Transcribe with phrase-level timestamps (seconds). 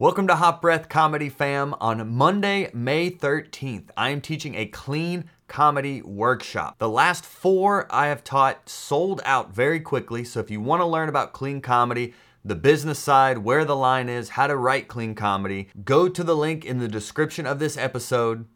[0.00, 1.74] Welcome to Hot Breath Comedy Fam.
[1.80, 6.78] On Monday, May 13th, I am teaching a clean comedy workshop.
[6.78, 10.86] The last four I have taught sold out very quickly, so if you want to
[10.86, 12.14] learn about clean comedy,
[12.44, 16.36] the business side, where the line is, how to write clean comedy, go to the
[16.36, 18.46] link in the description of this episode,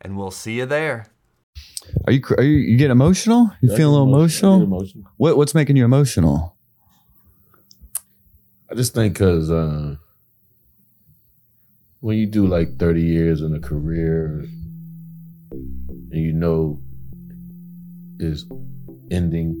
[0.00, 1.06] and we'll see you there.
[2.06, 3.50] Are you are you, you getting emotional?
[3.60, 4.54] You Yeah, feeling a little emotional.
[4.62, 4.78] Emotional?
[4.78, 5.04] emotional.
[5.16, 6.56] What what's making you emotional?
[8.70, 9.96] I just think because uh,
[12.04, 14.44] when you do like 30 years in a career
[15.50, 16.78] and you know
[18.20, 18.44] is
[19.10, 19.54] ending,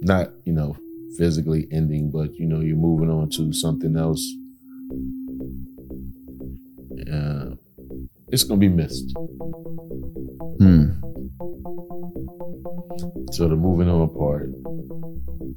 [0.00, 0.74] not, you know,
[1.18, 4.26] physically ending, but, you know, you're moving on to something else,
[7.12, 7.54] uh,
[8.28, 9.12] it's going to be missed.
[10.58, 10.92] Hmm.
[13.32, 14.48] So the moving on part,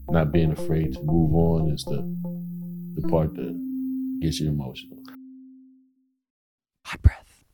[0.09, 2.03] not being afraid to move on is the
[2.95, 3.68] the part that
[4.19, 4.97] gets you emotional.
[6.85, 7.45] Hot Breath.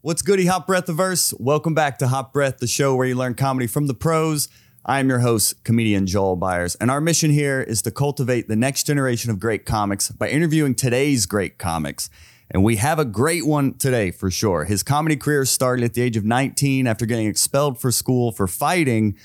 [0.00, 1.34] What's goody, Hot Breath Averse?
[1.38, 4.48] Welcome back to Hot Breath, the show where you learn comedy from the pros.
[4.84, 8.54] I am your host, comedian Joel Byars, and our mission here is to cultivate the
[8.54, 12.08] next generation of great comics by interviewing today's great comics.
[12.50, 14.64] And we have a great one today for sure.
[14.64, 18.46] His comedy career started at the age of 19 after getting expelled for school for
[18.46, 19.16] fighting,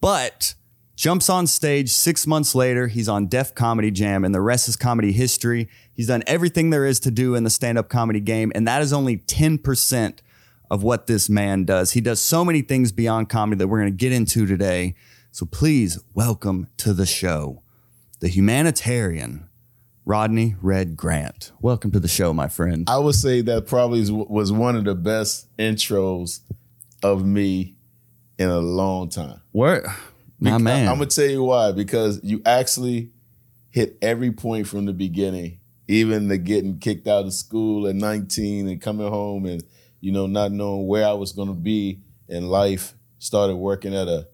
[0.00, 0.54] but
[0.98, 2.88] jumps on stage six months later.
[2.88, 5.68] He's on Def Comedy Jam, and the rest is comedy history.
[5.94, 8.82] He's done everything there is to do in the stand up comedy game, and that
[8.82, 10.18] is only 10%
[10.68, 11.92] of what this man does.
[11.92, 14.96] He does so many things beyond comedy that we're going to get into today.
[15.30, 17.62] So please welcome to the show
[18.18, 19.48] the humanitarian
[20.04, 21.52] Rodney Red Grant.
[21.60, 22.90] Welcome to the show, my friend.
[22.90, 26.40] I would say that probably was one of the best intros
[27.04, 27.76] of me
[28.36, 29.40] in a long time.
[29.52, 29.94] Where,
[30.40, 30.88] my Because- man.
[30.88, 31.72] I'm gonna tell you why.
[31.72, 33.10] Because you actually
[33.70, 35.58] hit every point from the beginning,
[35.88, 39.62] even the getting kicked out of school at 19 and coming home and
[40.00, 42.94] you know not knowing where I was gonna be in life.
[43.18, 44.28] Started working at a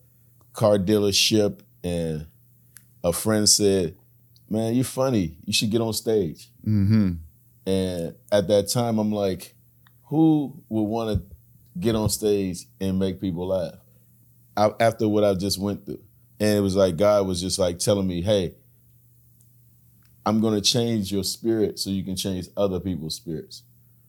[0.53, 2.26] car dealership, and
[3.03, 3.97] a friend said,
[4.50, 5.38] "Man, you're funny.
[5.44, 7.12] You should get on stage." mm-hmm.
[7.66, 9.54] And at that time, I'm like,
[10.04, 11.37] who would want to
[11.81, 13.75] get on stage and make people laugh
[14.56, 16.03] after what I just went through?
[16.41, 18.54] And it was like God was just like telling me, hey,
[20.26, 23.62] I'm going to change your spirit so you can change other people's spirits.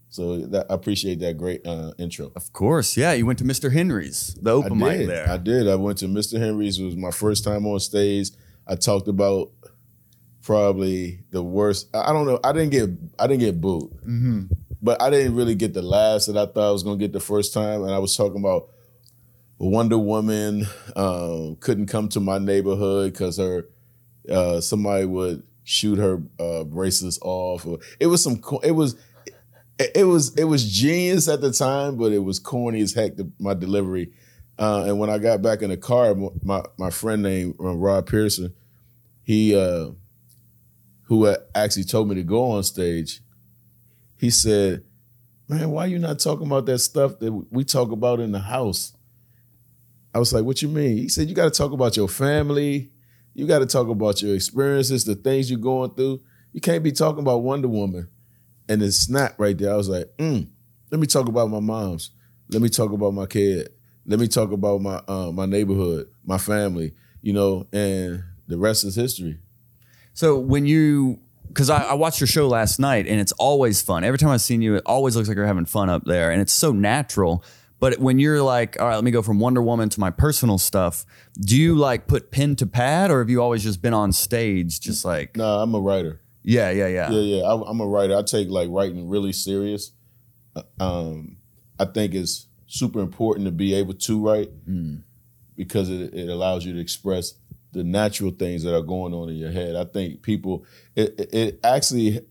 [0.09, 2.31] So that, I appreciate that great uh, intro.
[2.35, 2.95] Of course.
[2.95, 3.13] Yeah.
[3.13, 3.72] You went to Mr.
[3.72, 5.29] Henry's, the open I mic there.
[5.29, 5.67] I did.
[5.67, 6.39] I went to Mr.
[6.39, 6.79] Henry's.
[6.79, 8.31] It was my first time on stage.
[8.67, 9.51] I talked about
[10.45, 11.94] probably the worst.
[11.94, 12.39] I don't know.
[12.44, 12.89] I didn't get.
[13.19, 14.44] I didn't get booed, mm-hmm.
[14.81, 17.19] but I didn't really get the laughs that I thought I was gonna get the
[17.19, 17.84] first time.
[17.84, 18.69] And I was talking about
[19.57, 23.67] Wonder Woman um, couldn't come to my neighborhood because her
[24.29, 27.66] uh, somebody would shoot her uh, bracelets off.
[27.66, 28.41] Or, it was some.
[28.63, 28.95] It was.
[29.77, 33.17] It, it was it was genius at the time, but it was corny as heck.
[33.17, 34.11] The, my delivery,
[34.57, 38.05] uh, and when I got back in the car, my my friend named uh, Rod
[38.05, 38.53] Pearson,
[39.23, 39.89] he uh,
[41.03, 43.22] who actually told me to go on stage,
[44.17, 44.83] he said,
[45.49, 48.94] "Man, why you not talking about that stuff that we talk about in the house?"
[50.16, 52.90] I was like, "What you mean?" He said, "You got to talk about your family.
[53.34, 56.22] You got to talk about your experiences, the things you're going through.
[56.53, 58.08] You can't be talking about Wonder Woman."
[58.70, 59.74] And it snapped right there.
[59.74, 60.48] I was like, mm,
[60.90, 62.12] "Let me talk about my mom's.
[62.50, 63.70] Let me talk about my kid.
[64.06, 66.94] Let me talk about my uh, my neighborhood, my family.
[67.22, 69.40] You know, and the rest is history."
[70.14, 74.06] So when you, because I, I watched your show last night and it's always fun.
[74.06, 76.42] Every time I've seen you, it always looks like you're having fun up there and
[76.42, 77.44] it's so natural.
[77.80, 80.58] But when you're like, all right, let me go from Wonder Woman to my personal
[80.58, 81.06] stuff,
[81.40, 84.80] do you like put pen to pad or have you always just been on stage
[84.80, 86.22] just like, No, I'm a writer.
[86.44, 87.12] yeah, yeah, yeah.
[87.12, 87.44] Yeah, yeah.
[87.44, 88.16] I, I'm a writer.
[88.18, 89.91] I take like writing really serious.
[90.56, 91.38] Uh, Um,
[91.78, 95.03] I think it's super important to be able to write Mm.
[95.58, 97.34] because it, it allows you to express
[97.74, 99.75] the natural things that are going on in your head.
[99.75, 100.64] I think people,
[100.96, 102.22] it- it actually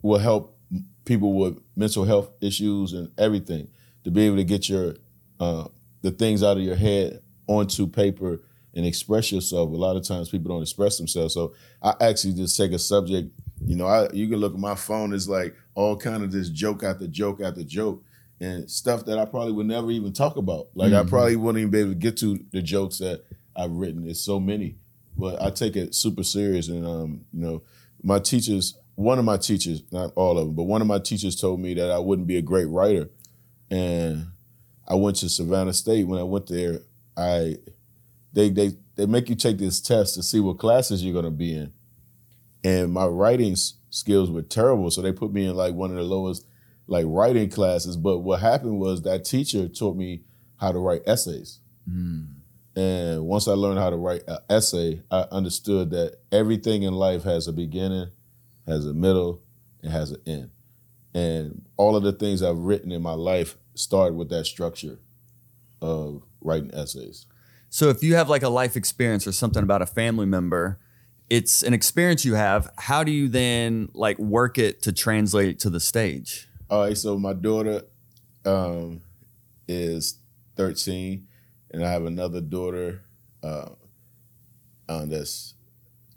[0.00, 0.56] will help
[1.04, 3.66] people with mental health issues and everything
[4.04, 4.94] to be able to get your
[5.40, 5.66] uh,
[6.02, 8.40] the things out of your head onto paper
[8.74, 9.68] and express yourself.
[9.70, 11.34] A lot of times people don't express themselves.
[11.34, 13.30] So I actually just take a subject.
[13.64, 15.12] You know, I you can look at my phone.
[15.12, 18.02] It's like all kind of this joke after joke after joke,
[18.40, 20.68] and stuff that I probably would never even talk about.
[20.74, 21.08] Like I Mhm.
[21.08, 24.08] probably wouldn't even be able to get to the jokes that I've written.
[24.08, 24.76] It's so many,
[25.16, 26.68] but I take it super serious.
[26.68, 27.62] And um, you know,
[28.02, 31.36] my teachers, one of my teachers, not all of them, but one of my teachers
[31.36, 33.10] told me that I wouldn't be a great writer,
[33.72, 34.26] and
[34.86, 36.06] I went to Savannah State.
[36.06, 36.80] When I went there,
[37.16, 37.56] I
[38.32, 41.30] they they they make you take this test to see what classes you're going to
[41.30, 41.72] be in,
[42.62, 43.56] and my writing
[43.90, 46.46] skills were terrible, so they put me in like one of the lowest
[46.86, 47.96] like writing classes.
[47.96, 50.22] But what happened was that teacher taught me
[50.56, 51.60] how to write essays.
[51.88, 52.24] Hmm.
[52.76, 57.22] And once I learned how to write an essay, I understood that everything in life
[57.24, 58.10] has a beginning,
[58.66, 59.42] has a middle,
[59.82, 60.50] and has an end.
[61.14, 64.98] And all of the things I've written in my life started with that structure
[65.80, 67.26] of writing essays.
[67.68, 70.78] So if you have like a life experience or something about a family member,
[71.30, 72.70] it's an experience you have.
[72.76, 76.48] How do you then like work it to translate it to the stage?
[76.68, 77.82] All right, so my daughter
[78.44, 79.00] um,
[79.66, 80.18] is
[80.56, 81.26] 13,
[81.70, 83.02] and I have another daughter
[83.42, 83.70] uh,
[84.88, 85.54] um, that's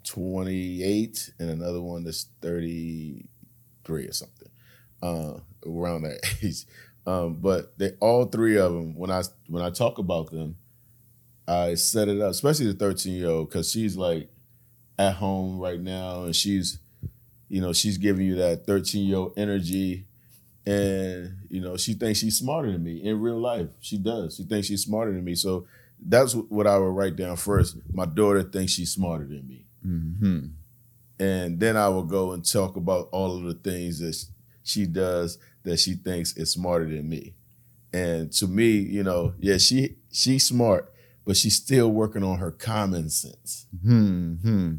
[0.04, 4.48] 28, and another one that's 33 or something,
[5.02, 5.34] uh,
[5.66, 6.64] around that age.
[7.06, 10.56] Um, but they all three of them, when I when I talk about them,
[11.46, 14.28] I set it up, especially the 13 year old, because she's like
[14.98, 16.78] at home right now, and she's,
[17.48, 20.06] you know, she's giving you that 13 year old energy.
[20.68, 23.68] And you know she thinks she's smarter than me in real life.
[23.78, 24.34] She does.
[24.34, 25.36] She thinks she's smarter than me.
[25.36, 25.66] So
[26.04, 27.76] that's what i would write down first.
[27.92, 29.66] My daughter thinks she's smarter than me.
[29.86, 30.46] Mm-hmm.
[31.20, 34.26] and then i will go and talk about all of the things that
[34.66, 37.34] she does that she thinks is smarter than me.
[37.92, 40.92] And to me you know yeah she she's smart
[41.24, 43.66] but she's still working on her common sense.
[43.82, 44.76] Hmm.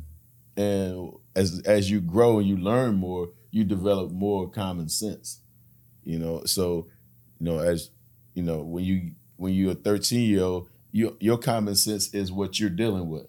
[0.55, 5.41] and as as you grow and you learn more you develop more common sense
[6.03, 6.43] you know?
[6.45, 6.87] So
[7.39, 7.91] you know as
[8.33, 12.31] you know when you when you're a 13 year old you, your common sense is
[12.31, 13.27] what you're dealing with.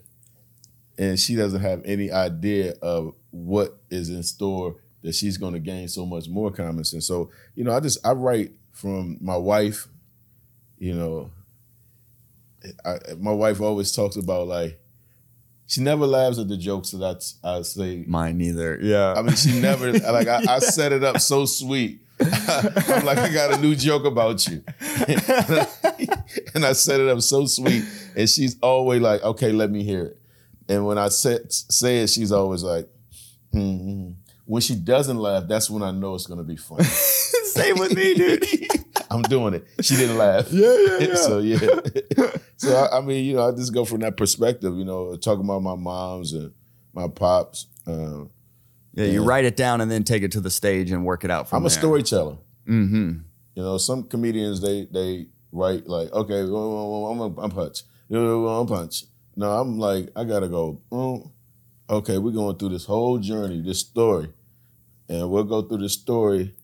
[0.96, 4.76] And she doesn't have any idea of what is in store
[5.08, 7.99] that she's going to gain so much more common sense so you know i just
[8.06, 9.88] i write from my wife
[10.76, 11.31] you know
[12.84, 14.78] I, my wife always talks about like
[15.66, 18.78] she never laughs at the jokes that I, I say Mine neither.
[18.82, 19.14] Yeah.
[19.16, 22.00] I mean, she never like I, I set it up so sweet.
[22.20, 27.46] I'm like, I got a new joke about you, and I set it up so
[27.46, 27.84] sweet,
[28.16, 30.19] and she's always like, okay, let me hear it.
[30.69, 32.88] And when I say, say it, she's always like,
[33.52, 34.11] hmm
[34.49, 36.85] when she doesn't laugh, that's when I know it's gonna be funny.
[36.85, 38.47] Same with me, dude.
[39.11, 39.67] I'm doing it.
[39.83, 40.50] She didn't laugh.
[40.50, 41.15] Yeah, yeah, yeah.
[41.15, 42.31] so yeah.
[42.56, 44.75] so I, I mean, you know, I just go from that perspective.
[44.75, 46.53] You know, talking about my moms and
[46.95, 47.67] my pops.
[47.87, 48.31] Um,
[48.95, 51.31] Yeah, you write it down and then take it to the stage and work it
[51.31, 52.39] out from I'm a storyteller.
[52.67, 53.19] Mm-hmm.
[53.55, 57.50] You know, some comedians they they write like, okay, well, well, well, I'm a, I'm
[57.50, 57.83] punch.
[58.09, 59.05] You know, I'm punch.
[59.37, 60.81] No, I'm like, I gotta go.
[60.91, 61.31] mm,
[61.91, 64.33] okay, we're going through this whole journey, this story,
[65.08, 66.55] and we'll go through the story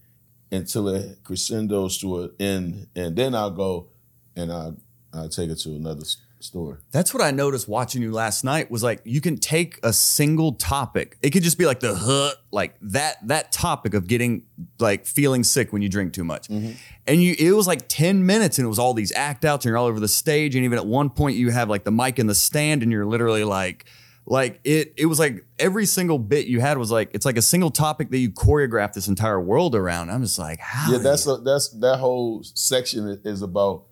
[0.51, 3.89] until it crescendos to an end, and then I'll go
[4.37, 4.73] and I
[5.13, 6.05] I take it to another
[6.41, 6.77] story.
[6.91, 10.53] That's what I noticed watching you last night was like you can take a single
[10.53, 11.17] topic.
[11.23, 14.43] It could just be like the huh, like that that topic of getting
[14.79, 16.49] like feeling sick when you drink too much.
[16.49, 16.73] Mm-hmm.
[17.07, 19.71] And you it was like 10 minutes and it was all these act outs and
[19.71, 22.19] you're all over the stage and even at one point you have like the mic
[22.19, 23.87] in the stand and you're literally like
[24.27, 27.43] like it it was like every single bit you had was like it's like a
[27.43, 30.11] single topic that you choreographed this entire world around.
[30.11, 33.85] I'm just like how Yeah, that's a, that's that whole section is about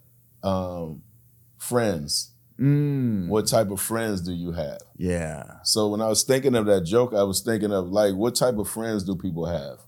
[0.42, 1.02] um,
[1.58, 2.30] friends.
[2.60, 4.78] Mm, What type of friends do you have?
[4.96, 5.44] yeah.
[5.64, 8.56] So when I was thinking of that joke, I was thinking of like, what type
[8.58, 9.78] of friends do people have?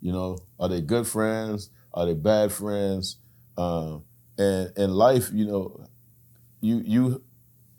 [0.00, 1.70] You know, are they good friends?
[1.92, 3.16] Are they bad friends?
[3.58, 4.04] Um,
[4.38, 5.86] and in life, you know,
[6.60, 7.22] you you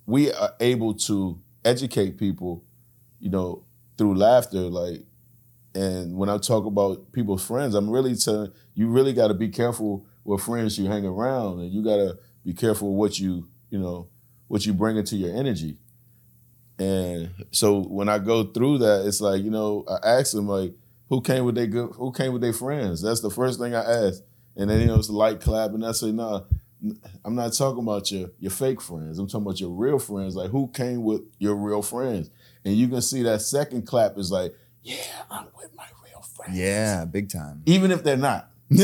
[0.05, 2.63] we are able to educate people,
[3.19, 3.65] you know,
[3.98, 4.62] through laughter.
[4.62, 5.01] Like,
[5.74, 9.50] and when I talk about people's friends, I'm really telling you really got to be
[9.50, 13.79] careful with friends you hang around, and you got to be careful what you you
[13.79, 14.07] know
[14.48, 15.77] what you bring into your energy.
[16.77, 20.74] And so when I go through that, it's like, you know, I ask them like,
[21.10, 23.01] who came with their good who came with their friends?
[23.01, 24.22] That's the first thing I ask.
[24.55, 26.41] And then you know it's light clap and I say, nah,
[27.24, 29.20] I'm not talking about your your fake friends.
[29.20, 30.36] I'm talking about your real friends.
[30.36, 32.30] Like who came with your real friends?
[32.63, 34.96] And you can see that second clap is like, yeah,
[35.30, 36.58] I'm with my real friends.
[36.58, 37.62] Yeah, big time.
[37.65, 38.50] Even if they're not.
[38.70, 38.82] and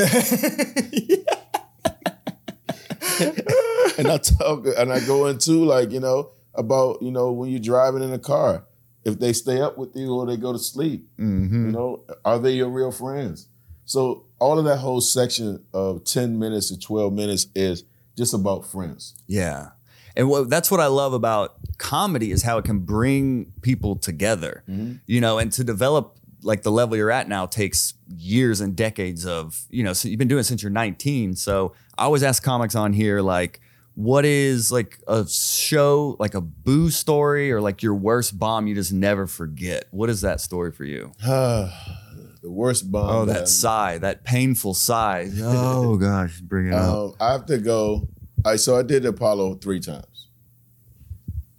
[4.07, 8.03] I talk and I go into like, you know, about, you know, when you're driving
[8.03, 8.65] in a car,
[9.03, 11.67] if they stay up with you or they go to sleep, Mm-hmm.
[11.67, 13.47] you know, are they your real friends?
[13.85, 17.83] So all of that whole section of 10 minutes to 12 minutes is
[18.17, 19.15] just about friends.
[19.27, 19.69] Yeah.
[20.15, 24.63] And what, that's what I love about comedy is how it can bring people together.
[24.69, 24.95] Mm-hmm.
[25.05, 29.25] You know, and to develop like the level you're at now takes years and decades
[29.25, 31.35] of, you know, so you've been doing it since you're 19.
[31.35, 33.61] So I always ask comics on here like
[33.95, 38.73] what is like a show, like a boo story or like your worst bomb you
[38.75, 39.85] just never forget?
[39.91, 41.11] What is that story for you?
[42.49, 43.09] worst bomb.
[43.09, 45.29] Oh, that that sigh, that painful sigh.
[45.41, 46.93] Oh gosh, bring it up.
[46.93, 48.07] Um, I have to go.
[48.43, 50.05] I so I did Apollo three times.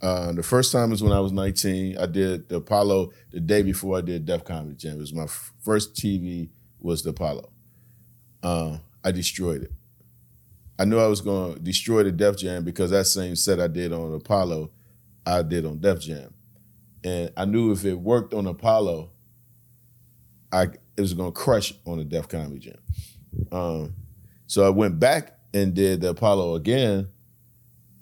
[0.01, 1.97] Uh, the first time was when I was 19.
[1.97, 4.97] I did the Apollo the day before I did Def Comedy Jam.
[4.97, 6.49] It was my f- first TV
[6.81, 7.49] was the Apollo.
[8.43, 9.71] Uh, I destroyed it.
[10.77, 13.67] I knew I was going to destroy the Def Jam because that same set I
[13.67, 14.71] did on Apollo,
[15.25, 16.33] I did on Def Jam,
[17.05, 19.09] and I knew if it worked on Apollo,
[20.53, 20.63] I
[20.95, 22.77] it was to crush on the Def Comedy Jam.
[23.51, 23.95] Um,
[24.45, 27.07] so I went back and did the Apollo again,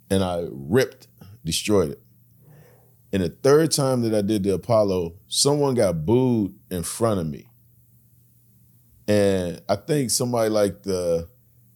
[0.10, 1.08] and I ripped,
[1.46, 2.02] destroyed it.
[3.14, 7.28] And the third time that I did the Apollo, someone got booed in front of
[7.28, 7.48] me.
[9.08, 11.28] And I think somebody like the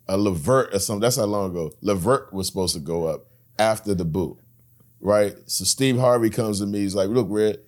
[0.08, 1.72] a Levert or something, that's how long ago.
[1.82, 3.26] Levert was supposed to go up
[3.58, 4.38] after the boo.
[5.02, 5.36] Right?
[5.46, 7.60] So Steve Harvey comes to me, he's like, look, Red,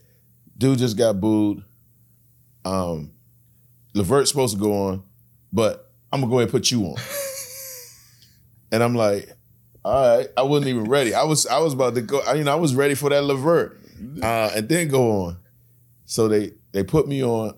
[0.57, 1.63] dude just got booed.
[2.67, 3.11] Um
[3.93, 5.03] Levert's supposed to go on,
[5.51, 6.97] but I'm gonna go ahead and put you on.
[8.71, 9.31] and I'm like,
[9.83, 11.13] all right, I wasn't even ready.
[11.13, 13.23] I was I was about to go, I, you know, I was ready for that
[13.23, 13.79] Levert.
[14.21, 15.37] Uh, and then go on.
[16.05, 17.55] So they they put me on,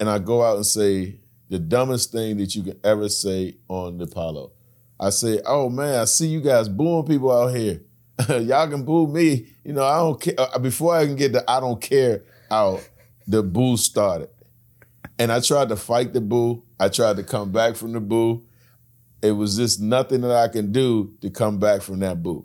[0.00, 3.98] and I go out and say the dumbest thing that you can ever say on
[3.98, 4.52] the Apollo.
[4.98, 7.82] I say, oh man, I see you guys booing people out here.
[8.40, 9.48] Y'all can boo me.
[9.64, 10.34] You know, I don't care.
[10.38, 12.88] Uh, Before I can get the I don't care out,
[13.26, 14.28] the boo started.
[15.18, 16.62] And I tried to fight the boo.
[16.78, 18.46] I tried to come back from the boo.
[19.22, 22.44] It was just nothing that I can do to come back from that boo.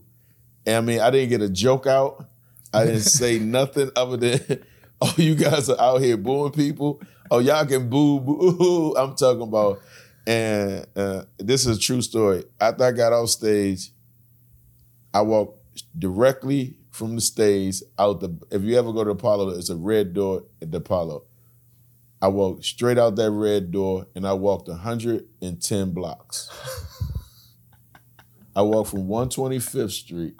[0.66, 2.26] And I mean, I didn't get a joke out.
[2.74, 4.64] I didn't say nothing other than,
[5.02, 7.02] oh, you guys are out here booing people.
[7.32, 8.96] Oh, y'all can boo, boo.
[8.98, 9.82] I'm talking about,
[10.26, 12.44] and uh, this is a true story.
[12.60, 13.92] After I got off stage,
[15.14, 15.60] I walked
[15.98, 18.38] directly from the stage out the.
[18.52, 21.24] If you ever go to Apollo, it's a red door at the Apollo.
[22.22, 26.50] I walked straight out that red door, and I walked 110 blocks.
[28.56, 30.36] I walked from 125th Street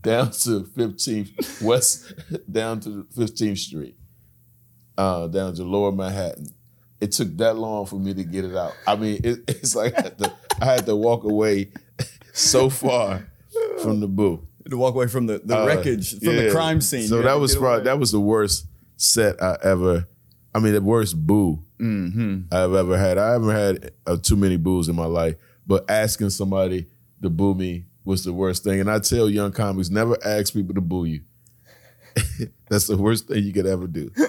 [0.00, 2.12] down to 15th West,
[2.50, 3.96] down to 15th Street,
[4.96, 6.46] uh, down to Lower Manhattan.
[7.00, 8.74] It took that long for me to get it out.
[8.86, 11.72] I mean, it, it's like I had, to, I had to walk away
[12.32, 13.26] so far
[13.82, 14.46] from the boo.
[14.70, 17.06] To walk away from the, the Uh, wreckage from the crime scene.
[17.08, 18.66] So that was probably that was the worst
[18.96, 20.06] set I ever.
[20.54, 22.54] I mean, the worst boo Mm-hmm.
[22.54, 23.18] I've ever had.
[23.18, 25.34] I haven't had uh, too many boos in my life,
[25.66, 26.86] but asking somebody
[27.20, 28.80] to boo me was the worst thing.
[28.80, 31.22] And I tell young comics, never ask people to boo you.
[32.70, 34.10] That's the worst thing you could ever do.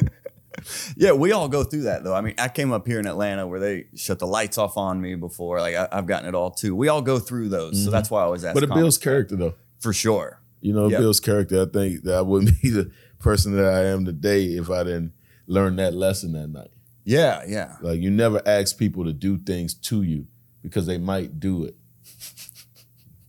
[0.95, 2.15] Yeah, we all go through that though.
[2.15, 5.01] I mean, I came up here in Atlanta where they shut the lights off on
[5.01, 5.59] me before.
[5.59, 6.73] Like I, I've gotten it all too.
[6.75, 8.53] We all go through those, so that's why I always ask.
[8.53, 9.53] But it builds character, though.
[9.85, 10.41] For sure.
[10.61, 10.99] You know, Yep.
[10.99, 11.61] builds character.
[11.61, 15.13] I think that I wouldn't be the person that I am today if I didn't
[15.47, 16.71] learn that lesson that night.
[17.03, 17.75] Yeah, yeah.
[17.81, 20.25] Like you never ask people to do things to you
[20.63, 21.75] because they might do it.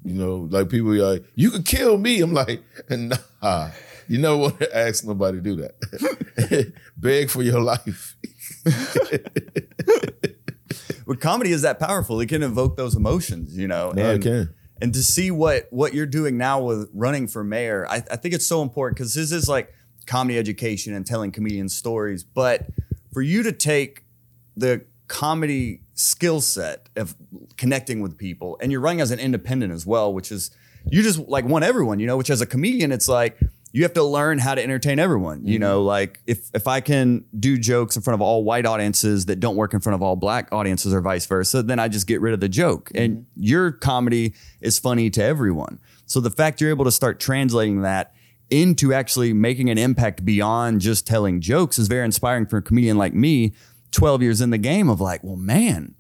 [0.02, 2.20] You know, like people are like, you could kill me.
[2.22, 3.70] I'm like, nah.
[4.08, 6.72] You never want to ask nobody to do that.
[6.96, 8.16] Beg for your life.
[11.06, 12.20] But comedy is that powerful.
[12.20, 13.92] It can evoke those emotions, you know.
[13.92, 14.54] No, it can.
[14.80, 18.34] And to see what what you're doing now with running for mayor, I, I think
[18.34, 19.72] it's so important because this is like
[20.06, 22.22] comedy education and telling comedian stories.
[22.22, 22.66] But
[23.12, 24.04] for you to take
[24.56, 27.14] the comedy skill set of
[27.56, 30.50] connecting with people, and you're running as an independent as well, which is
[30.88, 32.16] you just like want everyone, you know.
[32.16, 33.38] Which as a comedian, it's like
[33.76, 35.44] you have to learn how to entertain everyone.
[35.44, 35.88] You know, mm-hmm.
[35.88, 39.54] like if if I can do jokes in front of all white audiences that don't
[39.54, 42.32] work in front of all black audiences or vice versa, then I just get rid
[42.32, 42.90] of the joke.
[42.94, 43.42] And mm-hmm.
[43.42, 45.78] your comedy is funny to everyone.
[46.06, 48.14] So the fact you're able to start translating that
[48.48, 52.96] into actually making an impact beyond just telling jokes is very inspiring for a comedian
[52.96, 53.52] like me,
[53.90, 55.94] 12 years in the game of like, well, man,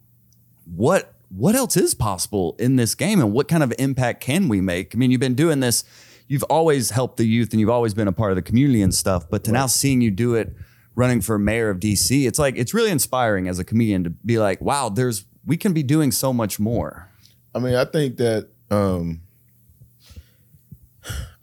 [0.64, 4.62] what what else is possible in this game and what kind of impact can we
[4.62, 4.94] make?
[4.94, 5.84] I mean, you've been doing this,
[6.28, 8.94] you've always helped the youth and you've always been a part of the community and
[8.94, 10.54] stuff, but to now seeing you do it
[10.94, 14.38] running for mayor of DC, it's like it's really inspiring as a comedian to be
[14.38, 17.10] like, wow, there's we can be doing so much more.
[17.54, 19.20] I mean, I think that um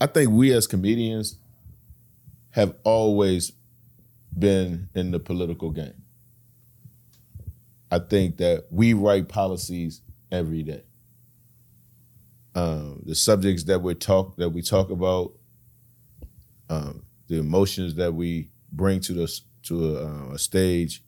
[0.01, 1.37] I think we as comedians
[2.51, 3.53] have always
[4.37, 6.03] been in the political game.
[7.89, 10.83] I think that we write policies every day.
[12.55, 15.33] Um, the subjects that we talk that we talk about,
[16.69, 21.03] um, the emotions that we bring to the to a, uh, a stage,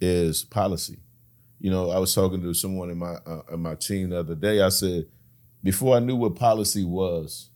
[0.00, 0.98] is policy.
[1.60, 4.34] You know, I was talking to someone in my uh, in my team the other
[4.34, 4.60] day.
[4.60, 5.06] I said,
[5.62, 7.48] before I knew what policy was,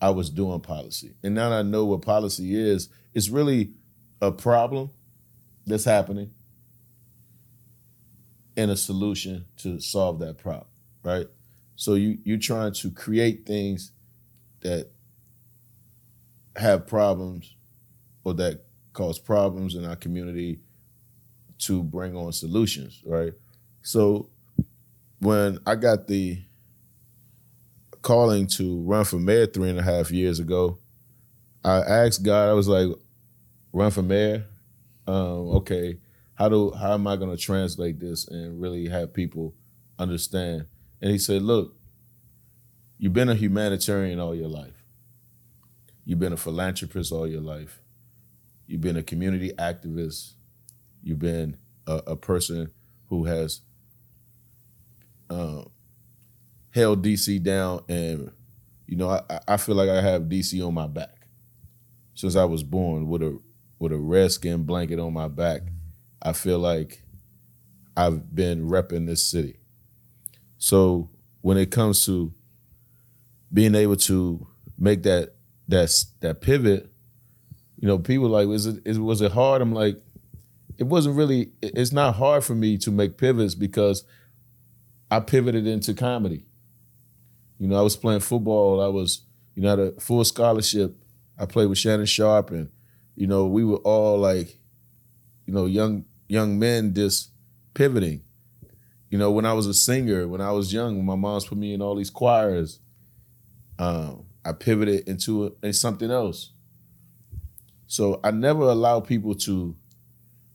[0.00, 1.14] I was doing policy.
[1.22, 3.70] And now that I know what policy is, it's really
[4.20, 4.90] a problem
[5.66, 6.30] that's happening
[8.56, 10.66] and a solution to solve that problem,
[11.04, 11.26] right?
[11.76, 13.92] So you you're trying to create things
[14.60, 14.90] that
[16.56, 17.54] have problems
[18.24, 20.60] or that cause problems in our community
[21.58, 23.32] to bring on solutions, right?
[23.82, 24.30] So
[25.18, 26.42] when I got the
[28.02, 30.78] calling to run for mayor three and a half years ago,
[31.64, 32.88] I asked God, I was like,
[33.72, 34.46] run for mayor?
[35.06, 35.98] Um, okay,
[36.34, 39.54] how do how am I gonna translate this and really have people
[39.98, 40.66] understand?
[41.00, 41.76] And he said, Look,
[42.98, 44.84] you've been a humanitarian all your life.
[46.04, 47.80] You've been a philanthropist all your life.
[48.66, 50.32] You've been a community activist.
[51.02, 52.70] You've been a, a person
[53.08, 53.60] who has
[55.30, 55.64] uh,
[56.70, 58.30] held DC down, and
[58.86, 61.28] you know, I, I feel like I have DC on my back
[62.14, 63.38] since I was born with a
[63.78, 65.62] with a red skin blanket on my back.
[66.22, 67.02] I feel like
[67.96, 69.58] I've been repping this city.
[70.58, 72.32] So when it comes to
[73.52, 74.46] being able to
[74.78, 75.34] make that
[75.68, 76.90] that that pivot,
[77.78, 79.62] you know, people like, was it is, was it hard?
[79.62, 80.00] I'm like,
[80.78, 81.52] it wasn't really.
[81.62, 84.04] It's not hard for me to make pivots because
[85.10, 86.46] I pivoted into comedy.
[87.58, 88.80] You know, I was playing football.
[88.80, 89.22] I was,
[89.54, 90.96] you know, had a full scholarship.
[91.38, 92.70] I played with Shannon Sharpe, and
[93.16, 94.58] you know, we were all like,
[95.46, 97.30] you know, young young men just
[97.74, 98.22] pivoting.
[99.14, 101.56] You know, when I was a singer, when I was young, when my mom's put
[101.56, 102.80] me in all these choirs,
[103.78, 106.50] um, I pivoted into, a, into something else.
[107.86, 109.76] So I never allow people to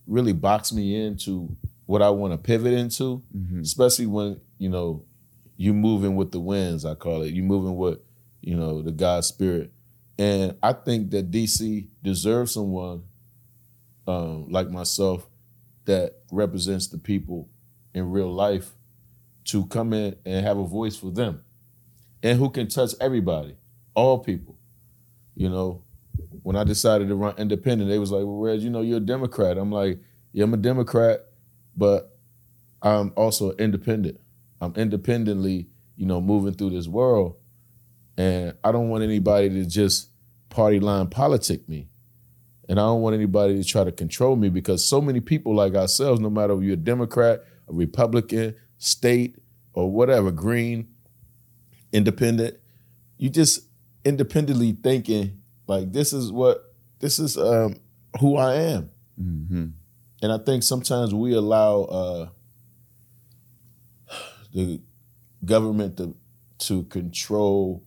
[0.06, 3.62] really box me into what I want to pivot into, Mm-hmm.
[3.62, 5.06] especially when you know
[5.56, 6.84] you're moving with the winds.
[6.84, 8.00] I call it you moving with
[8.42, 9.72] you know the God spirit,
[10.18, 13.04] and I think that DC deserves someone
[14.06, 15.30] um, like myself
[15.86, 17.48] that represents the people
[17.94, 18.72] in real life
[19.46, 21.44] to come in and have a voice for them,
[22.22, 23.56] and who can touch everybody,
[23.96, 24.58] all people.
[25.36, 25.84] You know,
[26.44, 29.02] when I decided to run independent, they was like, "Well, Reg, you know, you're a
[29.02, 30.00] Democrat." I'm like,
[30.32, 31.26] "Yeah, I'm a Democrat,
[31.76, 32.18] but
[32.82, 34.20] I'm also independent.
[34.62, 37.36] I'm independently, you know, moving through this world,
[38.18, 40.10] and I don't want anybody to just
[40.50, 41.90] party line politic me,
[42.68, 45.76] and I don't want anybody to try to control me because so many people like
[45.76, 49.38] ourselves, no matter if you're a Democrat, Republican, state,
[49.74, 50.90] or whatever, green,
[51.92, 52.58] independent,
[53.18, 53.62] you just
[54.06, 57.76] independently thinking like this is what this is um,
[58.20, 58.90] who I am.
[59.22, 59.66] Mm-hmm.
[60.22, 62.30] And I think sometimes we allow uh,
[64.54, 64.82] the
[65.46, 66.16] government to
[66.60, 67.84] to control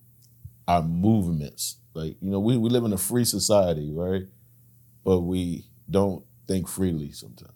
[0.67, 1.77] our movements.
[1.93, 4.23] Like, you know, we, we live in a free society, right?
[5.03, 7.51] But we don't think freely sometimes.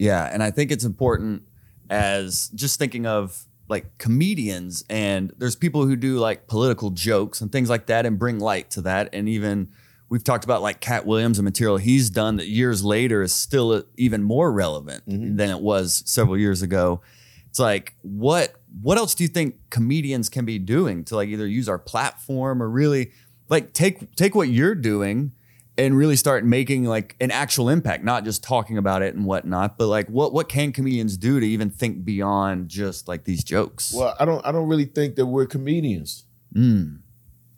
[0.00, 1.42] Yeah, and I think it's important
[1.90, 7.52] as just thinking of like comedians and there's people who do like political jokes and
[7.52, 9.68] things like that and bring light to that and even
[10.08, 13.72] we've talked about like Katt Williams and material he's done that years later is still
[13.72, 15.36] uh, even more relevant mm-hmm.
[15.36, 17.02] than it was several years ago.
[17.48, 21.46] It's like what what else do you think comedians can be doing to like either
[21.46, 23.12] use our platform or really
[23.48, 25.32] like take take what you're doing
[25.80, 29.78] and really start making like an actual impact, not just talking about it and whatnot,
[29.78, 33.94] but like what what can comedians do to even think beyond just like these jokes?
[33.94, 36.26] Well, I don't I don't really think that we're comedians.
[36.54, 37.00] Mm.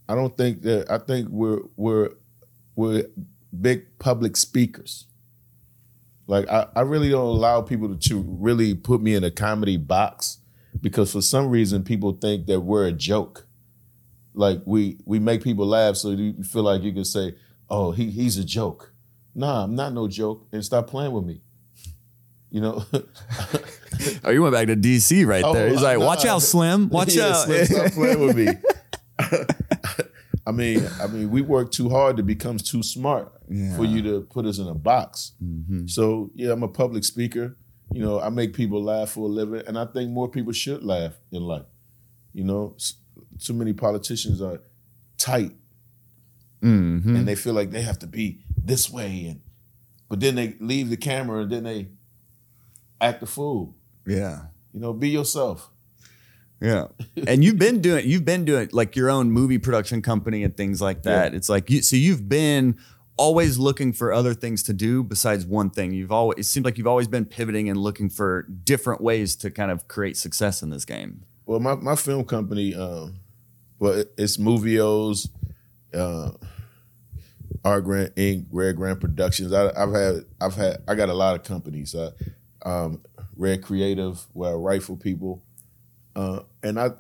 [0.09, 2.11] I don't think that I think we're we're
[2.77, 3.07] we're
[3.61, 5.07] big public speakers.
[6.29, 9.77] Like I, I really don't allow people to, to really put me in a comedy
[9.77, 10.39] box
[10.81, 13.47] because for some reason people think that we're a joke.
[14.33, 17.35] Like we we make people laugh so you feel like you can say,
[17.73, 18.93] "Oh, he he's a joke."
[19.35, 21.41] Nah, I'm not no joke, and stop playing with me.
[22.51, 22.85] You know,
[24.25, 25.69] Oh, you went back to DC right there.
[25.69, 26.07] Oh, He's like, nah.
[26.07, 26.89] watch out, Slim.
[26.89, 27.45] Watch Yeah, out.
[27.47, 28.49] Slim, stop playing with me.
[30.47, 33.33] I mean, I mean, we work too hard to become too smart
[33.77, 35.33] for you to put us in a box.
[35.43, 35.87] Mm-hmm.
[35.87, 37.57] So yeah, I'm a public speaker.
[37.93, 40.83] You know, I make people laugh for a living, and I think more people should
[40.83, 41.67] laugh in life.
[42.33, 42.77] You know,
[43.39, 44.61] too many politicians are
[45.19, 45.53] tight,
[46.63, 47.17] Mhm.
[47.17, 49.41] and they feel like they have to be this way, and
[50.09, 51.89] but then they leave the camera and then they
[53.01, 53.75] act a fool.
[54.07, 54.43] Yeah.
[54.73, 55.71] You know, be yourself.
[56.61, 56.89] Yeah.
[57.27, 60.81] and you've been doing you've been doing like your own movie production company and things
[60.81, 61.35] like that.
[61.35, 62.77] It's like you so you've been
[63.17, 65.93] always looking for other things to do besides one thing.
[65.93, 69.51] You've always it seems like you've always been pivoting and looking for different ways to
[69.51, 71.23] kind of create success in this game.
[71.47, 73.17] Well, my, my film company, um,
[73.79, 75.29] well, it's Movios,
[75.95, 76.31] uh,
[77.65, 79.53] Art Grant Inc., Red Grant Productions.
[79.53, 81.95] I, I've had, I've had, I got a lot of companies.
[81.95, 82.13] Uh,
[82.65, 83.03] um,
[83.37, 85.43] Red Creative, where I write for people,
[86.15, 86.91] uh, and I,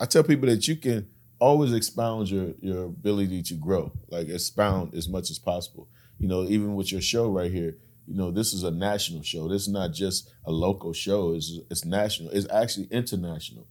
[0.00, 1.08] I tell people that you can
[1.38, 5.88] always expound your your ability to grow, like expound as much as possible.
[6.18, 9.48] You know, even with your show right here, you know, this is a national show.
[9.48, 11.34] This is not just a local show.
[11.34, 12.30] It's it's national.
[12.30, 13.66] It's actually international.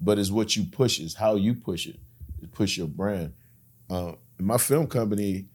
[0.00, 1.00] But it's what you push.
[1.00, 1.98] It's how you push it.
[2.52, 3.32] Push your brand.
[3.88, 5.46] Uh, my film company,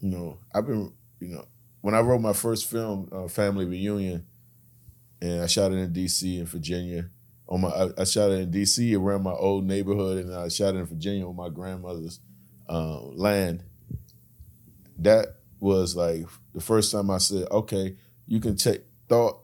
[0.00, 1.44] you know, I've been, you know,
[1.80, 4.26] when I wrote my first film, uh, Family Reunion,
[5.20, 6.38] and I shot it in D.C.
[6.38, 7.10] and Virginia.
[7.48, 8.94] On my, I, I shot it in D.C.
[8.94, 12.20] around my old neighborhood, and I shot it in Virginia on my grandmother's
[12.68, 13.64] uh, land.
[14.98, 17.96] That was like the first time I said, okay,
[18.26, 19.40] you can take thought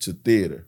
[0.00, 0.66] to theater.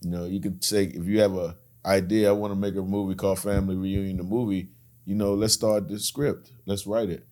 [0.00, 2.28] You know, you can take if you have a idea.
[2.28, 4.18] I want to make a movie called Family Reunion.
[4.18, 4.68] The movie,
[5.06, 6.50] you know, let's start the script.
[6.66, 7.26] Let's write it.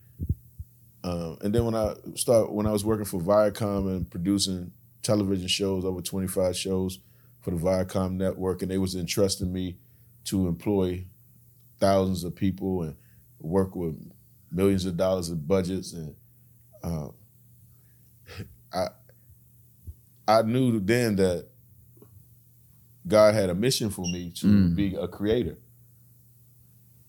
[1.03, 4.71] Um, and then when I start when I was working for Viacom and producing
[5.03, 6.99] television shows, over twenty five shows
[7.41, 9.77] for the Viacom network, and they was entrusting me
[10.23, 11.05] to employ
[11.79, 12.95] thousands of people and
[13.39, 13.95] work with
[14.51, 16.15] millions of dollars in budgets and
[16.81, 17.09] uh,
[18.73, 18.87] I
[20.27, 21.47] I knew then that
[23.07, 25.57] God had a mission for me to be a creator.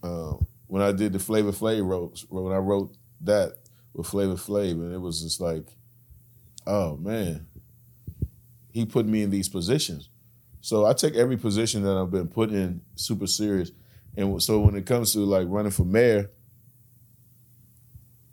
[0.02, 3.57] Um, when I did the Flavor Flav wrote when I wrote that
[3.92, 5.76] with Flavor Flav, and it was just like,
[6.66, 7.46] oh man,
[8.70, 10.09] he put me in these positions.
[10.61, 13.72] So I take every position that I've been put in super serious,
[14.16, 16.31] and so when it comes to like running for mayor,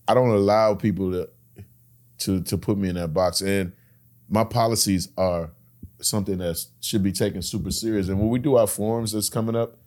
[0.07, 1.29] I don't allow people to
[2.19, 3.41] to to put me in that box.
[3.41, 3.73] And
[4.27, 5.51] my policies are
[6.01, 8.09] something that should be taken super serious.
[8.09, 9.77] And when we do our forums that's coming up,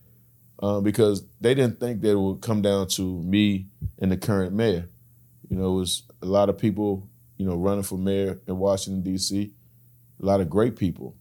[0.60, 3.66] uh, because they didn't think that it would come down to me
[3.98, 4.88] and the current mayor.
[5.48, 9.02] You know, it was a lot of people, you know, running for mayor in Washington
[9.02, 9.52] D.C.
[10.20, 11.14] A lot of great people,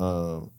[0.00, 0.50] um,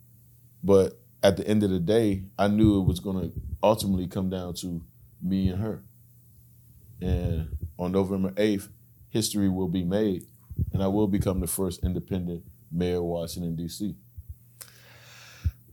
[0.63, 4.29] but at the end of the day, I knew it was going to ultimately come
[4.29, 4.81] down to
[5.21, 5.83] me and her.
[7.01, 8.69] And on November 8th,
[9.09, 10.25] history will be made,
[10.71, 13.95] and I will become the first independent mayor of Washington, D.C.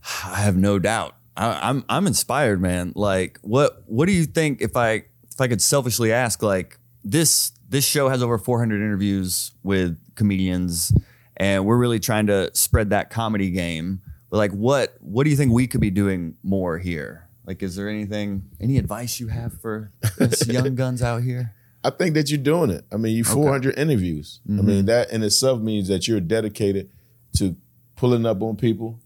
[0.25, 1.15] I have no doubt.
[1.35, 2.93] I, I'm I'm inspired, man.
[2.95, 7.51] Like, what what do you think if I if I could selfishly ask, like this
[7.69, 10.93] this show has over 400 interviews with comedians,
[11.37, 14.01] and we're really trying to spread that comedy game.
[14.29, 17.27] But like, what what do you think we could be doing more here?
[17.45, 21.55] Like, is there anything any advice you have for us young guns out here?
[21.83, 22.85] I think that you're doing it.
[22.93, 24.39] I mean, you 400 interviews.
[24.47, 24.85] I mean, mm-hmm.
[24.85, 26.89] that in itself means that you're dedicated
[27.37, 27.57] to
[27.97, 29.01] pulling up on people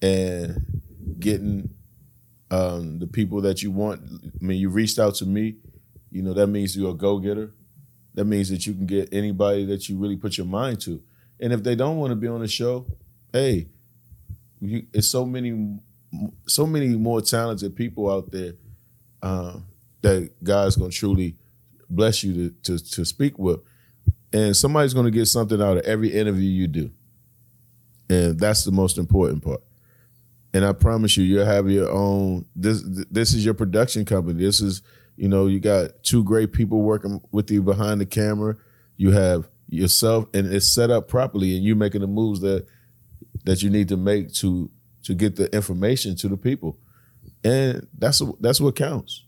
[0.00, 0.81] and
[1.22, 1.70] getting
[2.50, 4.02] um, the people that you want.
[4.02, 5.56] I mean, you reached out to me.
[6.10, 7.54] You know, that means you're a go getter.
[8.14, 11.02] That means that you can get anybody that you really put your mind to.
[11.40, 12.86] And if they don't want to be on the show,
[13.32, 13.68] hey,
[14.60, 15.78] you, it's so many,
[16.46, 18.52] so many more talented people out there
[19.22, 19.56] uh,
[20.02, 21.36] that God's gonna truly
[21.88, 23.60] bless you to, to to speak with,
[24.32, 26.90] and somebody's gonna get something out of every interview you do,
[28.10, 29.62] and that's the most important part.
[30.54, 32.44] And I promise you, you'll have your own.
[32.54, 34.42] This this is your production company.
[34.42, 34.82] This is
[35.16, 38.56] you know you got two great people working with you behind the camera.
[38.96, 42.66] You have yourself, and it's set up properly, and you making the moves that
[43.44, 44.70] that you need to make to
[45.04, 46.76] to get the information to the people,
[47.42, 49.24] and that's that's what counts.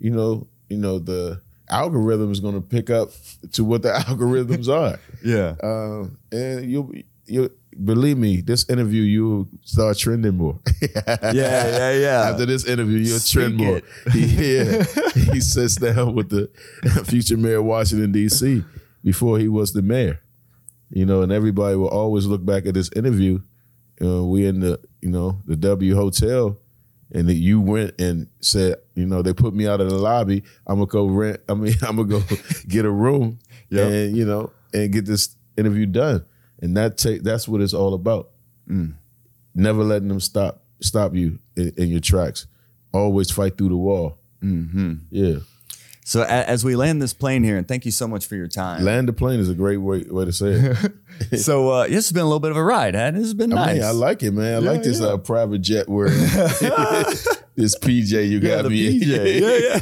[0.00, 3.10] You know, you know the algorithm is going to pick up
[3.52, 4.98] to what the algorithms are.
[5.24, 5.54] Yeah.
[5.62, 6.92] Um, and you'll
[7.26, 7.50] you
[7.82, 10.60] believe me, this interview you'll start trending more.
[11.22, 12.30] Yeah, yeah, yeah.
[12.30, 13.78] After this interview, you'll trend more.
[13.78, 13.84] it.
[14.12, 14.82] He, yeah,
[15.32, 16.48] he sits down with the
[17.04, 18.62] future mayor of Washington D.C.
[19.02, 20.20] before he was the mayor.
[20.90, 23.40] You know, and everybody will always look back at this interview.
[24.02, 26.58] Uh, we in the you know the W Hotel,
[27.12, 30.42] and that you went and said, you know, they put me out of the lobby.
[30.66, 31.40] I'm gonna go rent.
[31.48, 32.22] I mean, I'm gonna go
[32.68, 33.38] get a room,
[33.70, 33.88] Yep.
[33.90, 36.24] and you know, and get this interview done.
[36.64, 38.30] And that take that's what it's all about.
[39.54, 42.46] Never letting them stop stop you in, in your tracks.
[42.92, 44.18] Always fight through the wall.
[44.42, 44.94] Mm-hmm.
[45.10, 45.36] Yeah,
[46.04, 48.84] So as we land this plane here, and thank you so much for your time.
[48.84, 51.02] land the plane is a great way way to say it.
[51.40, 53.10] so uh, this has been a little bit of a ride, huh?
[53.12, 53.74] This has been I nice.
[53.76, 54.56] mean, I like it, man.
[54.56, 55.06] I Yeah, like this yeah.
[55.08, 56.08] uh, private jet where
[57.56, 59.00] this PJ you Yeah, got me.
[59.00, 59.40] PJ.
[59.40, 59.78] Yeah,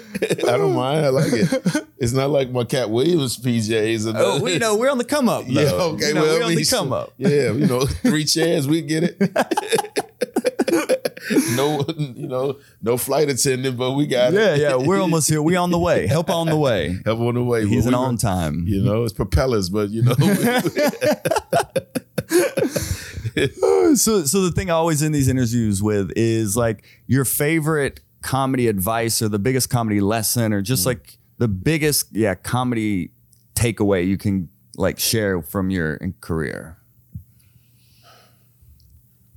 [0.21, 1.05] I don't mind.
[1.05, 1.85] I like it.
[1.97, 4.07] It's not like my Katt Williams PJs.
[4.07, 5.45] And Oh, well, you know, we're on the come up.
[5.45, 5.51] Though.
[5.61, 6.07] yeah, okay.
[6.09, 7.13] You know, well, we're on the come up.
[7.17, 9.19] Yeah, you know, three chairs, we get it.
[11.55, 14.59] no, you know, no flight attendant, but we got Yeah, it.
[14.61, 14.69] yeah.
[14.69, 15.41] yeah, We're almost here.
[15.41, 16.07] We on the way.
[16.07, 16.97] Help on the way.
[17.05, 17.67] help on the way.
[17.67, 18.63] He's but an we on were- time.
[18.67, 20.13] You know, it's propellers, but you know,
[23.95, 28.67] so so the thing I always in these interviews with is like your favorite comedy
[28.67, 30.87] advice or the biggest comedy lesson or just mm.
[30.87, 33.11] like the biggest yeah comedy
[33.55, 36.77] takeaway you can like share from your career.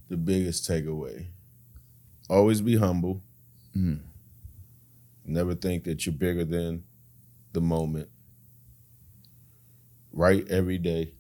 [0.09, 1.27] the biggest takeaway:
[2.29, 3.23] always be humble.
[3.77, 4.01] Mm.
[5.25, 6.85] Never think that you're bigger than
[7.53, 8.09] the moment.
[10.13, 11.15] Write every day,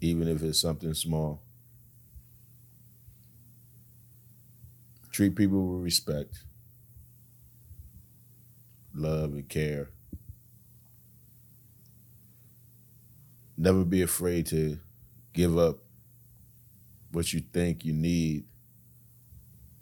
[0.00, 1.45] even if it's something small.
[5.16, 6.44] Treat people with respect,
[8.94, 9.88] love, and care.
[13.56, 14.78] Never be afraid to
[15.32, 15.78] give up
[17.12, 18.44] what you think you need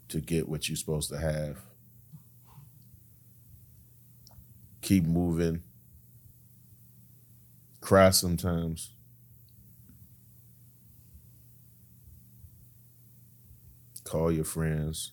[0.06, 1.56] to get what you're supposed to have.
[4.82, 5.64] Keep moving.
[7.80, 8.92] Cry sometimes.
[14.04, 15.10] Call your friends.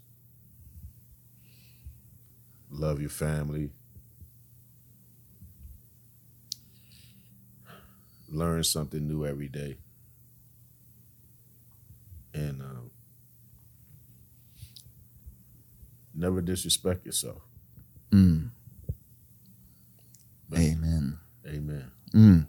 [2.71, 3.69] Love your family.
[8.29, 9.77] Learn something new every day.
[12.33, 12.91] And um,
[16.15, 17.41] never disrespect yourself.
[18.11, 18.51] Mm.
[20.53, 21.19] Amen.
[21.45, 21.91] Amen.
[22.13, 22.47] Mm.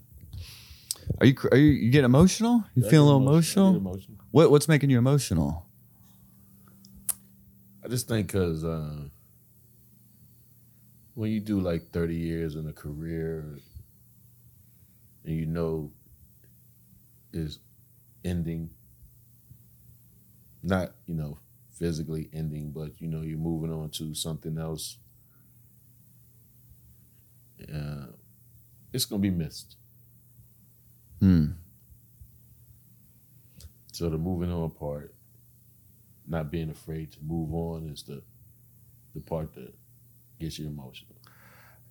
[1.21, 2.65] Are you are you, you get emotional?
[2.75, 3.75] You I feel a little emotional?
[3.75, 4.19] I emotional.
[4.31, 5.67] What what's making you emotional?
[7.85, 9.09] I just think because uh,
[11.15, 13.59] when you do like 30 years in a career
[15.25, 15.91] and you know
[17.33, 17.59] is
[18.25, 18.71] ending,
[20.63, 21.39] not, you know,
[21.71, 24.99] physically ending, but, you know, you're moving on to something else,
[27.73, 28.07] uh,
[28.93, 29.77] it's going to be missed.
[31.21, 31.55] Mm.
[33.93, 35.15] So the moving on part,
[36.27, 38.23] not being afraid to move on is the
[39.15, 39.75] the part that
[40.43, 41.17] gets you emotional.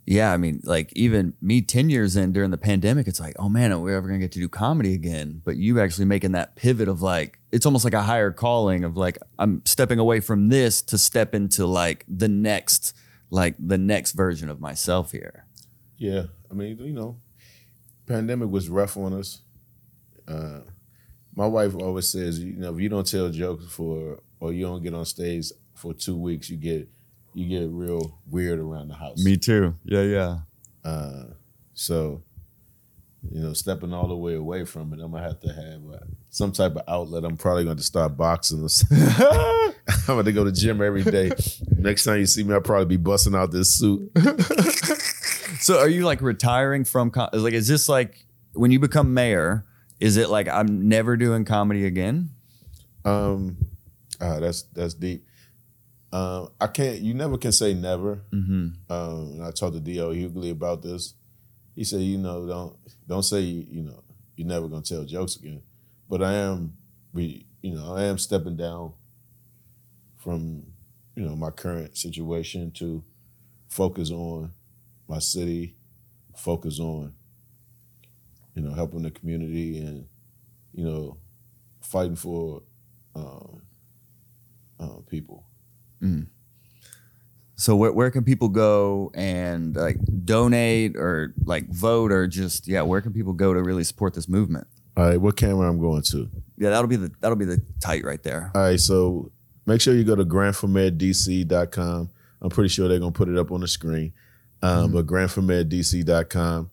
[0.06, 3.50] Yeah, I mean, like even me 10 years in during the pandemic, it's like, oh
[3.50, 5.42] man, are we ever gonna get to do comedy again?
[5.44, 8.98] But you actually making that pivot of like, it's almost like a higher calling of
[8.98, 12.96] like, I'm stepping away from this to step into like the next,
[13.30, 15.46] like the next version of myself here.
[15.98, 17.20] Yeah, I mean, you know,
[18.08, 19.42] pandemic was rough on us.
[20.28, 20.62] Uh,
[21.36, 24.82] my wife always says, you know, if you don't tell jokes for or you don't
[24.82, 26.90] get on stage for two weeks, you get
[27.34, 29.24] you get real weird around the house.
[29.24, 29.76] Me too.
[29.84, 30.38] Yeah, yeah.
[30.84, 31.24] Uh,
[31.74, 32.24] so,
[33.32, 36.06] you know, stepping all the way away from it, I'm gonna have to have uh,
[36.30, 37.24] some type of outlet.
[37.24, 38.68] I'm probably going to start boxing.
[38.92, 39.74] I'm
[40.08, 41.32] going to go to gym every day.
[41.78, 44.12] Next time you see me, I'll probably be busting out this suit.
[45.62, 49.64] So are you like retiring from, com- like, is this like when you become mayor,
[50.00, 52.32] is it like I'm never doing comedy again?
[53.06, 53.58] Um,
[54.20, 55.24] ah, that's that's deep.
[56.14, 57.00] Um, I can't.
[57.00, 58.24] You never can say never.
[58.34, 58.92] Mm-hmm.
[58.92, 60.10] Um, and I talked to D.L.
[60.10, 61.14] Hughley about this.
[61.76, 64.04] He said, you know, don't don't say you, know
[64.36, 65.62] you're never gonna tell jokes again.
[66.10, 66.74] But I am,
[67.14, 68.94] we, you know, I am stepping down
[70.18, 70.66] from,
[71.16, 73.04] you know, my current situation to
[73.70, 74.52] focus on
[75.08, 75.76] my city,
[76.36, 77.14] focus on,
[78.56, 80.06] you know, helping the community and,
[80.74, 81.18] you know,
[81.82, 82.64] fighting for
[83.16, 83.62] um,
[84.80, 85.46] uh, people.
[87.56, 92.82] So where, where can people go and like donate or like vote or just yeah
[92.82, 94.68] where can people go to really support this movement?
[94.98, 96.30] All right, what camera I'm going to?
[96.58, 98.52] Yeah, that'll be the that'll be the tight right there.
[98.56, 99.32] All right, so
[99.66, 102.10] make sure you go to grandformaddc.com.
[102.42, 104.14] I'm pretty sure they're gonna put it up on the screen.
[104.64, 106.70] Um, But grandformaddc.com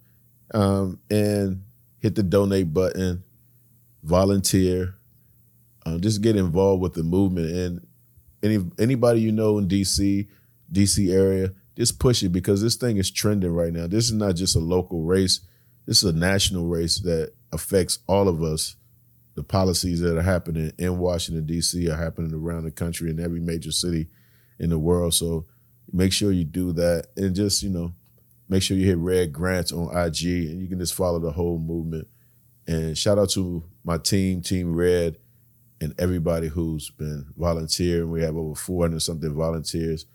[0.55, 1.63] um, and
[1.99, 3.23] hit the donate button,
[4.03, 4.95] volunteer,
[5.87, 7.51] um, just get involved with the movement.
[7.51, 7.87] And
[8.43, 10.27] any anybody you know in DC,
[10.73, 13.87] DC area, just push it because this thing is trending right now.
[13.87, 15.41] This is not just a local race.
[15.87, 18.77] This is a national race that affects all of us
[19.39, 21.89] the policies that are happening in Washington D.C.
[21.89, 24.09] are happening around the country in every major city
[24.59, 25.15] in the world.
[25.15, 25.47] So
[25.93, 27.95] make sure you do that, and just you know,
[28.49, 31.57] make sure you hit Red Grants on IG, and you can just follow the whole
[31.57, 32.09] movement.
[32.67, 35.19] And shout out to my team, Team Red,
[35.81, 38.11] and everybody who's been volunteering.
[38.11, 40.07] We have over 400 something volunteers,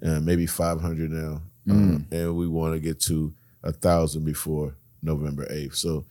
[0.00, 5.46] and maybe 500 now, Um, and we want to get to a thousand before November
[5.46, 5.76] 8th.
[5.76, 6.04] So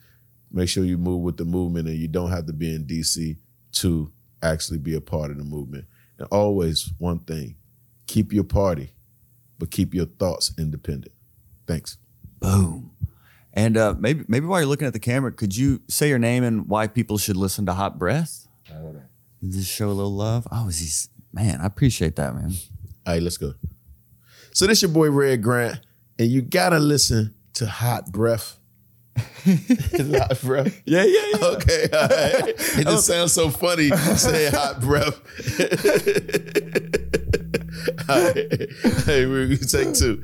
[0.50, 3.36] make sure you move with the movement and you don't have to be in DC
[3.72, 4.10] to
[4.42, 5.84] actually be a part of the movement.
[6.18, 7.56] And always one thing
[8.06, 8.90] keep your party,
[9.58, 11.12] but keep your thoughts independent.
[11.66, 11.96] Thanks.
[12.40, 12.90] Boom.
[13.54, 16.44] And uh, maybe maybe while you're looking at the camera, could you say your name
[16.44, 18.48] and why people should listen to Hot Breath?
[19.42, 19.46] I.
[19.48, 20.46] Just show a little love.
[20.50, 22.52] Oh, is he's man, I appreciate that, man.
[23.06, 23.54] All right, let's go.
[24.52, 25.80] So this your boy Red Grant,
[26.18, 28.58] and you gotta listen to Hot Breath.
[29.16, 30.80] hot breath.
[30.86, 31.46] Yeah, yeah, yeah.
[31.46, 32.54] Okay, all right.
[32.78, 35.20] It just sounds so funny saying hot breath.
[38.08, 38.70] all right.
[39.04, 40.16] Hey, we're take two.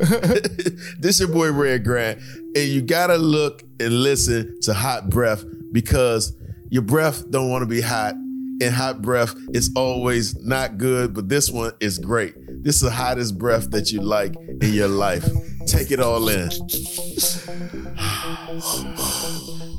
[0.98, 2.20] this your boy Red Grant,
[2.56, 6.34] and you gotta look and listen to Hot Breath because
[6.70, 8.14] your breath don't want to be hot,
[8.60, 11.14] and hot breath is always not good.
[11.14, 12.34] But this one is great.
[12.64, 15.24] This is the hottest breath that you like in your life.
[15.66, 16.48] Take it all in.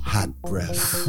[0.06, 1.08] Hot breath.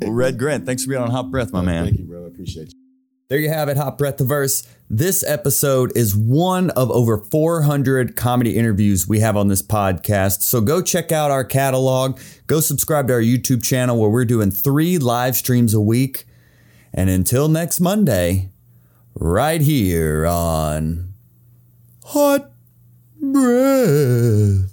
[0.00, 1.86] Well, Red Grant, thanks for being on Hot Breath, my man.
[1.86, 2.24] Thank you, bro.
[2.24, 2.87] I appreciate you.
[3.28, 4.66] There you have it, Hot Breath the Verse.
[4.88, 10.40] This episode is one of over 400 comedy interviews we have on this podcast.
[10.40, 12.18] So go check out our catalog.
[12.46, 16.24] Go subscribe to our YouTube channel where we're doing three live streams a week.
[16.94, 18.48] And until next Monday,
[19.14, 21.12] right here on
[22.04, 22.50] Hot
[23.20, 24.72] Breath.